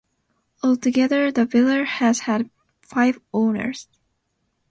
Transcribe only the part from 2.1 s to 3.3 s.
had five